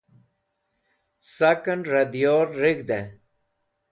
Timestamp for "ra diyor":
1.91-2.47